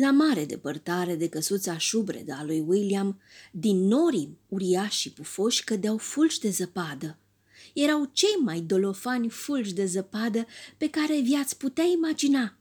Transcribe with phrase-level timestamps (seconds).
[0.00, 3.20] La mare depărtare de căsuța șubredă a lui William,
[3.52, 7.18] din norii uriași și pufoși cădeau fulgi de zăpadă.
[7.74, 12.58] Erau cei mai dolofani fulgi de zăpadă pe care vi-ați putea imagina.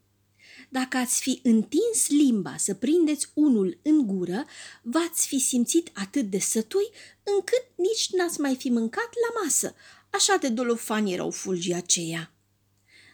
[0.70, 4.46] Dacă ați fi întins limba să prindeți unul în gură,
[4.82, 6.90] v-ați fi simțit atât de sătui
[7.24, 9.76] încât nici n-ați mai fi mâncat la masă.
[10.10, 12.34] Așa de dolofani erau fulgii aceia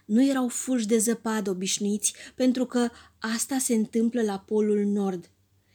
[0.06, 5.30] nu erau fulgi de zăpadă obișnuiți, pentru că asta se întâmplă la polul nord,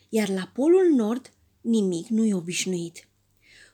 [0.09, 3.05] iar la polul nord nimic nu e obișnuit.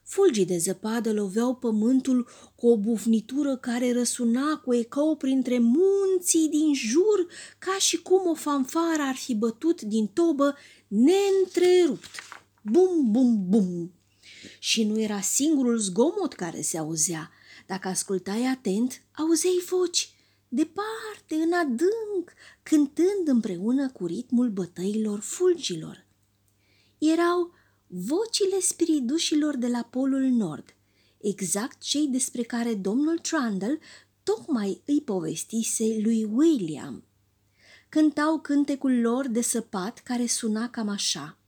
[0.02, 6.75] Fulgii de zăpadă loveau pământul cu o bufnitură care răsuna cu ecou printre munții din
[6.75, 7.27] jur,
[7.59, 10.55] ca și cum o fanfară ar fi bătut din tobă
[10.88, 12.11] neîntrerupt.
[12.62, 13.92] Bum, bum, bum!
[14.59, 17.30] Și nu era singurul zgomot care se auzea.
[17.66, 20.16] Dacă ascultai atent, auzeai voci,
[20.48, 22.32] departe, în adânc,
[22.62, 26.06] cântând împreună cu ritmul bătăilor fulgilor.
[26.98, 27.52] Erau
[27.86, 30.74] vocile spiridușilor de la Polul Nord,
[31.20, 33.78] exact cei despre care domnul Trundle
[34.22, 37.05] tocmai îi povestise lui William.
[37.89, 41.39] Cântau cântecul lor de săpat care suna cam așa–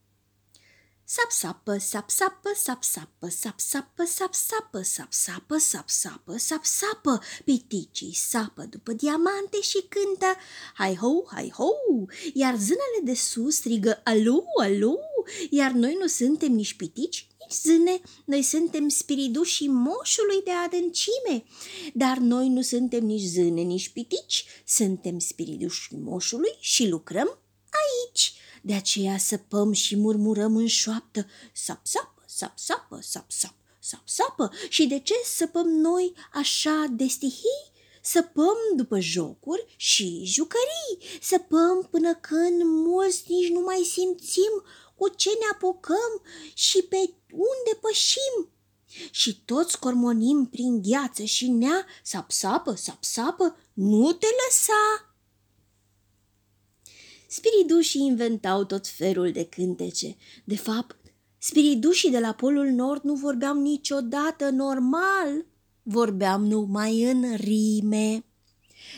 [1.11, 10.37] Sap-sapă, sap-sapă, sap-sapă, sap-sapă, sap-sapă, sap-sapă, sap-sapă, sap-sapă, piticii sapă după diamante și cântă
[10.75, 11.69] hai-ho, hai-ho,
[12.35, 14.99] iar zânele de sus strigă alu, alu,
[15.51, 21.45] iar noi nu suntem nici pitici, nici zâne, noi suntem spiridușii moșului de adâncime,
[21.95, 27.39] dar noi nu suntem nici zâne, nici pitici, suntem spiridușii moșului și lucrăm
[27.71, 28.08] aici.
[28.63, 34.51] De aceea săpăm și murmurăm în șoaptă, sap-sapă, sap-sapă, sap-sap, sap-sapă.
[34.69, 37.77] Și de ce săpăm noi așa de stihii?
[38.03, 44.65] Săpăm după jocuri și jucării, săpăm până când mulți nici nu mai simțim
[44.95, 46.23] cu ce ne apucăm
[46.55, 46.97] și pe
[47.31, 48.53] unde pășim.
[49.11, 55.08] Și toți cormonim prin gheață și nea, sap-sapă, sap-sapă, nu te lăsa!
[57.31, 60.17] Spiridușii inventau tot felul de cântece.
[60.45, 60.97] De fapt,
[61.39, 65.47] spiridușii de la Polul Nord nu vorbeau niciodată normal,
[65.83, 68.25] vorbeam numai în rime.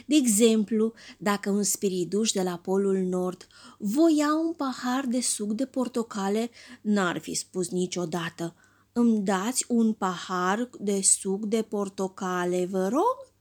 [0.07, 3.47] De exemplu, dacă un spiriduș de la Polul Nord
[3.79, 8.55] voia un pahar de suc de portocale, n-ar fi spus niciodată
[8.93, 13.33] Îmi dați un pahar de suc de portocale, vă rog?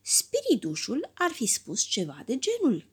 [0.00, 2.88] Spiridușul ar fi spus ceva de genul.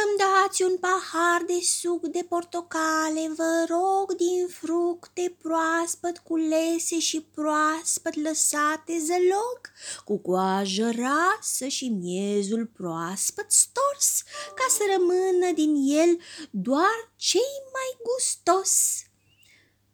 [0.00, 7.20] Îmi dați un pahar de suc de portocale, vă rog, din fructe proaspăt culese și
[7.20, 9.60] proaspăt lăsate zăloc,
[10.04, 14.22] cu coajă rasă și miezul proaspăt stors,
[14.54, 16.18] ca să rămână din el
[16.50, 19.02] doar cei mai gustos.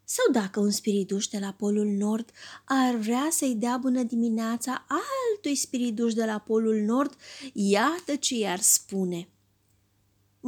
[0.04, 2.30] Sau dacă un spiriduș de la Polul Nord
[2.64, 7.14] ar vrea să-i dea bună dimineața altui spiriduș de la Polul Nord,
[7.52, 9.28] iată ce i-ar spune–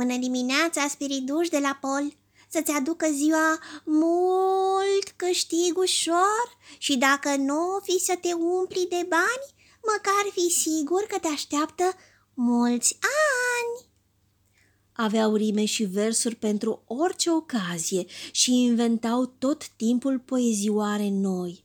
[0.00, 2.16] Bună dimineața, spiriduș de la pol,
[2.48, 6.46] să-ți aducă ziua mult câștig ușor
[6.78, 9.46] și dacă nu fi să te umpli de bani,
[9.92, 11.84] măcar fi sigur că te așteaptă
[12.34, 13.88] mulți ani.
[14.92, 21.64] Aveau rime și versuri pentru orice ocazie și inventau tot timpul poezioare noi.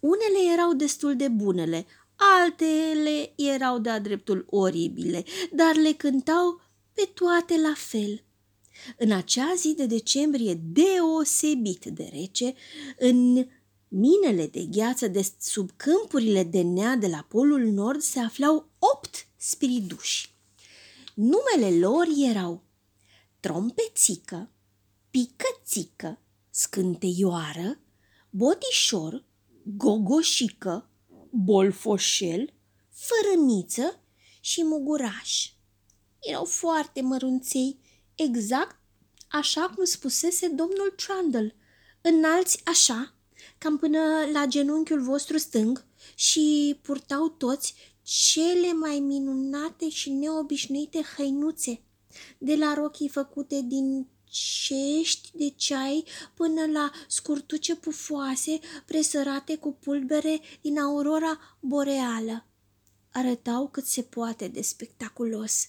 [0.00, 1.86] Unele erau destul de bunele,
[2.40, 6.60] altele erau de-a dreptul oribile, dar le cântau
[6.92, 8.24] pe toate la fel.
[8.98, 12.54] În acea zi de decembrie deosebit de rece,
[12.98, 13.46] în
[13.88, 19.26] minele de gheață de sub câmpurile de nea de la polul nord se aflau opt
[19.36, 20.34] spiriduși.
[21.14, 22.62] Numele lor erau
[23.40, 24.50] trompețică,
[25.10, 26.18] picățică,
[26.50, 27.80] scânteioară,
[28.30, 29.24] botișor,
[29.62, 30.90] gogoșică,
[31.30, 32.52] bolfoșel,
[32.90, 34.00] fărămiță
[34.40, 35.52] și muguraș
[36.22, 37.78] erau foarte mărunței,
[38.14, 38.80] exact
[39.28, 41.54] așa cum spusese domnul Trundle,
[42.00, 43.14] înalți așa,
[43.58, 43.98] cam până
[44.32, 51.82] la genunchiul vostru stâng și purtau toți cele mai minunate și neobișnuite hăinuțe,
[52.38, 56.04] de la rochii făcute din cești de ceai
[56.34, 62.46] până la scurtuce pufoase presărate cu pulbere din aurora boreală.
[63.12, 65.68] Arătau cât se poate de spectaculos.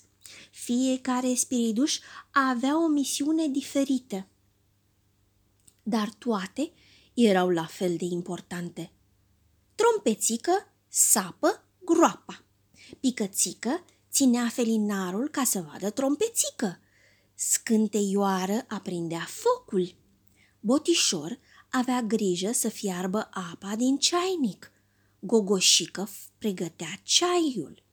[0.52, 2.00] Fiecare spiriduș
[2.32, 4.28] avea o misiune diferită,
[5.84, 6.72] dar toate
[7.14, 8.92] erau la fel de importante.
[9.76, 10.52] Trompețică
[10.88, 12.44] sapă groapa.
[13.00, 16.80] Picățică ținea felinarul ca să vadă trompețică.
[17.36, 19.96] Scânteioară aprindea focul.
[20.60, 21.40] Botișor
[21.70, 24.72] avea grijă să fiarbă apa din ceainic.
[25.20, 27.84] Gogoșică pregătea ceaiul.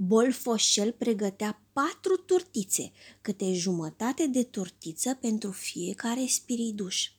[0.00, 7.10] Bolfoșel pregătea patru turtițe, câte jumătate de turtiță pentru fiecare spiriduș.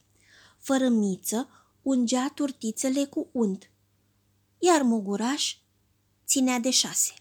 [0.58, 1.48] Fărămiță
[1.82, 3.70] ungea turtițele cu unt,
[4.58, 5.56] iar Muguraș
[6.26, 7.14] ținea de șase.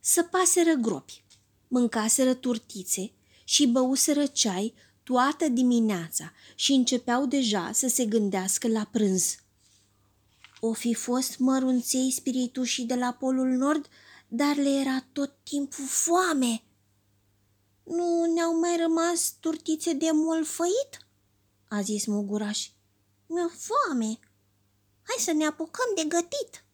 [0.00, 1.24] Săpaseră gropi,
[1.68, 3.12] mâncaseră turtițe
[3.44, 9.41] și băuseră ceai toată dimineața și începeau deja să se gândească la prânz.
[10.64, 13.86] O fi fost mărunței spiritușii de la Polul Nord,
[14.28, 16.62] dar le era tot timpul foame.
[17.82, 21.06] Nu ne-au mai rămas turtițe de molfăit?
[21.68, 22.70] a zis Muguraș.
[23.26, 24.18] Mi-e foame.
[25.02, 26.64] Hai să ne apucăm de gătit.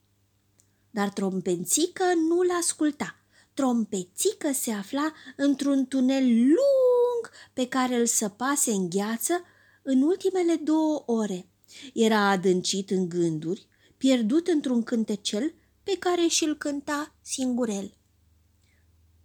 [0.90, 3.16] Dar trompețică nu-l asculta.
[3.54, 9.42] Trompețică se afla într-un tunel lung pe care îl săpase în gheață
[9.82, 11.48] în ultimele două ore.
[11.94, 13.67] Era adâncit în gânduri,
[13.98, 17.92] pierdut într-un cântecel pe care și-l cânta singurel.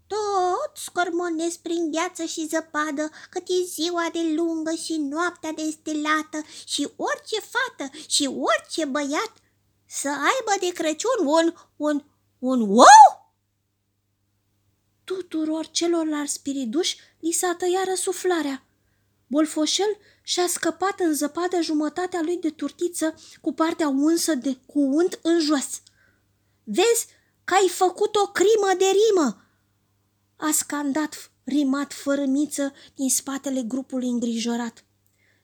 [0.08, 6.48] Tot scormonesc prin gheață și zăpadă, cât e ziua de lungă și noaptea de stelată
[6.66, 9.34] și orice fată și orice băiat
[9.86, 12.04] să aibă de Crăciun un, un,
[12.40, 13.34] un wow!
[15.04, 18.64] Tuturor celorlalți spiriduși li s-a tăiat răsuflarea.
[19.28, 25.20] Bolfoșel și-a scăpat în zăpadă jumătatea lui de turtiță cu partea unsă de cu unt
[25.22, 25.81] în jos.
[26.64, 27.08] Vezi
[27.44, 29.38] că ai făcut o crimă de rimă!"
[30.36, 34.86] a scandat rimat fără miță din spatele grupului îngrijorat.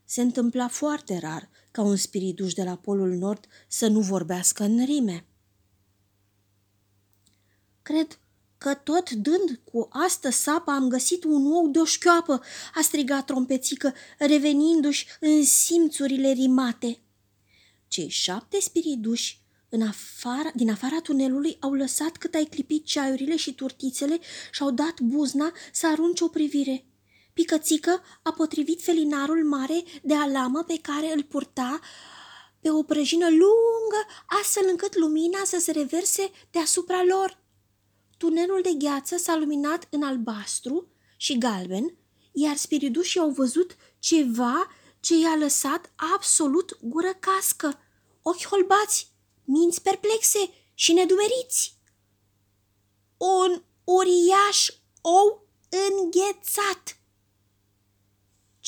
[0.06, 4.86] Se întâmpla foarte rar ca un spiriduș de la Polul Nord să nu vorbească în
[4.86, 5.26] rime.
[7.82, 8.20] Cred
[8.60, 12.42] că tot dând cu astă sapă am găsit un ou de o șchioapă,
[12.74, 17.00] a strigat trompețică, revenindu-și în simțurile rimate.
[17.88, 23.54] Cei șapte spiriduși în afara, din afara tunelului au lăsat cât ai clipit ceaiurile și
[23.54, 24.20] turtițele
[24.52, 26.86] și au dat buzna să arunce o privire.
[27.34, 31.80] Picățică a potrivit felinarul mare de alamă pe care îl purta
[32.62, 34.06] pe o prăjină lungă,
[34.42, 37.39] astfel încât lumina să se reverse deasupra lor.
[38.20, 40.88] Tunelul de gheață s-a luminat în albastru
[41.18, 41.98] și galben,
[42.32, 44.68] iar spiridușii au văzut ceva
[45.00, 47.80] ce i-a lăsat absolut gură cască,
[48.22, 49.12] ochi holbați,
[49.44, 51.78] minți perplexe și nedumeriți.
[53.18, 54.70] Un uriaș
[55.02, 56.99] ou înghețat.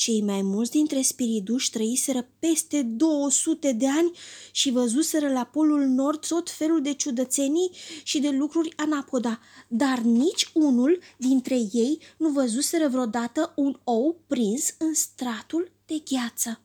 [0.02, 4.10] Cei mai mulți dintre spiriduși trăiseră peste 200 de ani
[4.52, 7.70] și văzuseră la polul nord tot felul de ciudățenii
[8.02, 14.74] și de lucruri anapoda, dar nici unul dintre ei nu văzuseră vreodată un ou prins
[14.78, 16.60] în stratul de gheață.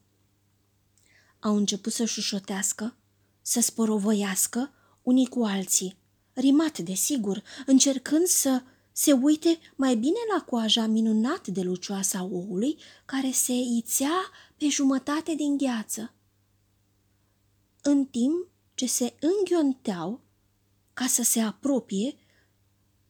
[1.40, 2.98] Au început să șușotească,
[3.42, 5.98] să sporovăiască unii cu alții,
[6.34, 8.62] rimat de sigur, încercând să
[9.00, 15.36] se uite mai bine la coaja minunat de lucioasa oului care se ițea pe jumătate
[15.36, 16.14] din gheață.
[17.82, 20.22] În timp ce se înghionteau
[20.94, 22.16] ca să se apropie,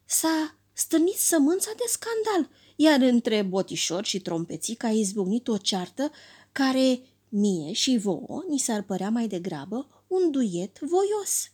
[0.05, 6.11] s-a stârnit sămânța de scandal, iar între botișor și trompețic a izbucnit o ceartă
[6.51, 11.51] care mie și vouă ni s-ar părea mai degrabă un duet voios.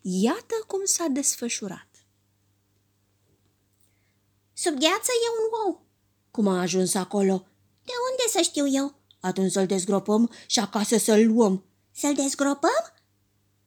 [0.00, 1.97] Iată cum s-a desfășurat.
[4.62, 5.86] Sub gheață e un ou.
[6.30, 7.46] Cum a ajuns acolo?
[7.84, 9.00] De unde să știu eu?
[9.20, 11.64] Atunci să-l dezgropăm și acasă să-l luăm.
[11.92, 12.94] Să-l dezgropăm?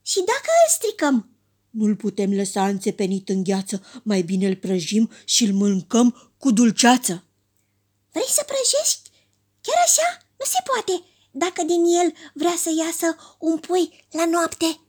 [0.02, 1.30] Și dacă îl stricăm?
[1.70, 7.24] Nu-l putem lăsa înțepenit în gheață, mai bine îl prăjim și îl mâncăm cu dulceață.
[8.12, 9.10] Vrei să prăjești?
[9.62, 10.28] Chiar așa?
[10.38, 14.80] Nu se poate dacă din el vrea să iasă un pui la noapte.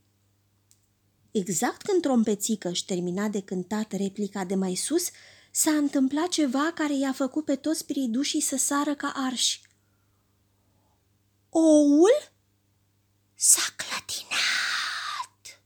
[1.31, 5.09] Exact când trompețică își termina de cântat replica de mai sus,
[5.55, 9.61] s-a întâmplat ceva care i-a făcut pe toți spiridușii să sară ca arși.
[11.51, 12.33] Oul
[13.35, 15.63] s-a clătinat.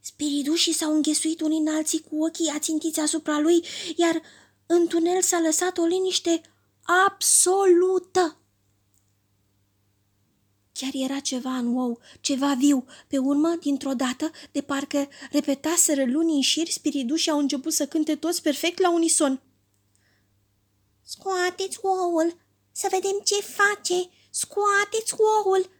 [0.00, 3.64] Spiridușii s-au înghesuit unii în alții cu ochii ațintiți asupra lui,
[3.96, 4.22] iar
[4.66, 6.40] în tunel s-a lăsat o liniște
[6.82, 8.41] absolută.
[10.82, 12.86] Chiar era ceva în ou, ceva viu.
[13.08, 18.16] Pe urmă, dintr-o dată, de parcă repetaseră luni în șir, spiridușii au început să cânte
[18.16, 19.42] toți perfect la unison.
[21.02, 22.36] Scoateți oul,
[22.72, 25.70] să vedem ce face, scoateți oul,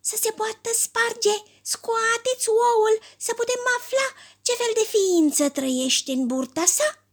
[0.00, 4.06] să se poată sparge, scoateți oul, să putem afla
[4.42, 7.06] ce fel de ființă trăiește în burta sa.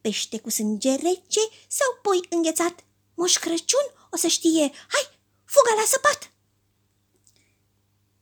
[0.00, 2.84] pește cu sânge rece sau poi înghețat.
[3.14, 4.72] Moș Crăciun o să știe.
[4.88, 5.04] Hai,
[5.44, 6.30] fuga la săpat!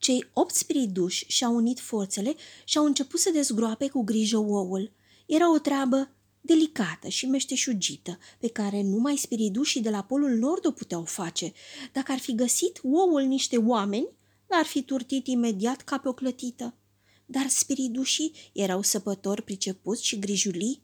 [0.04, 2.34] Cei opt spiriduși și-au unit forțele
[2.64, 4.92] și au început să dezgroape cu grijă ouul.
[5.26, 10.70] Era o treabă delicată și meșteșugită, pe care numai spiridușii de la Polul Nord o
[10.70, 11.52] puteau face.
[11.92, 14.08] Dacă ar fi găsit ouul niște oameni,
[14.46, 16.74] l-ar fi turtit imediat ca pe o clătită.
[17.26, 20.82] Dar spiridușii erau săpători pricepuți și grijulii.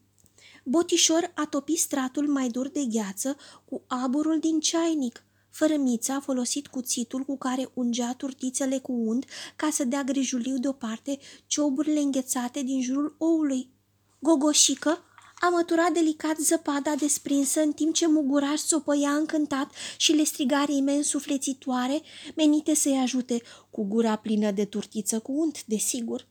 [0.65, 5.25] Botișor a topit stratul mai dur de gheață cu aburul din ceainic.
[5.51, 9.25] Fărămița a folosit cuțitul cu care ungea turtițele cu unt
[9.57, 13.71] ca să dea grijuliu deoparte cioburile înghețate din jurul oului.
[14.19, 15.05] Gogoșică
[15.41, 20.93] a măturat delicat zăpada desprinsă în timp ce muguraș țopăia încântat și le striga rime
[20.93, 22.03] însuflețitoare
[22.37, 26.29] menite să-i ajute, cu gura plină de turtiță cu unt, desigur.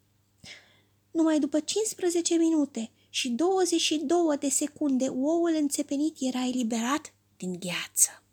[1.12, 8.24] Numai după 15 minute și 22 de secunde ouăl înțepenit era eliberat din gheață.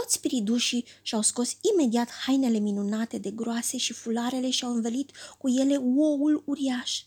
[0.00, 5.76] Toți spiridușii și-au scos imediat hainele minunate de groase și fularele și-au învelit cu ele
[5.76, 7.02] oul uriaș–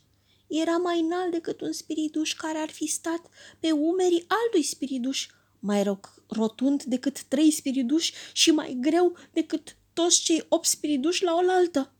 [0.48, 3.30] era mai înalt decât un spiriduș care ar fi stat
[3.60, 5.28] pe umerii altui spiriduș,
[5.60, 11.92] mai rotund decât trei spiriduși și mai greu decât toți cei opt spiriduși la oaltă.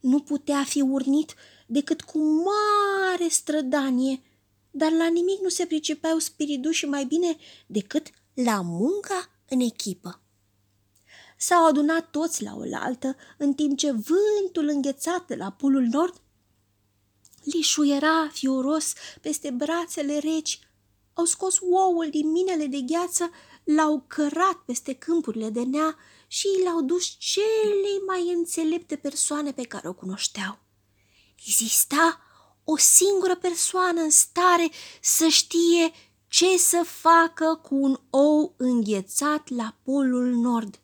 [0.00, 1.34] Nu putea fi urnit
[1.66, 4.22] decât cu mare strădanie,
[4.70, 7.36] dar la nimic nu se pricepeau spiridușii mai bine
[7.66, 10.20] decât la munca în echipă.
[11.36, 16.20] S-au adunat toți la oaltă, în timp ce vântul înghețat de la polul nord
[17.42, 20.58] lișuiera fioros peste brațele reci,
[21.14, 23.30] au scos ouul din minele de gheață,
[23.64, 29.88] l-au cărat peste câmpurile de nea și l-au dus cele mai înțelepte persoane pe care
[29.88, 30.58] o cunoșteau.
[31.46, 32.20] Exista
[32.64, 35.92] o singură persoană în stare să știe
[36.30, 40.80] ce să facă cu un ou înghețat la polul nord.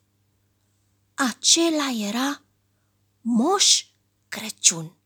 [1.13, 2.41] Acela era
[3.21, 3.85] Moș
[4.27, 4.96] Crăciun.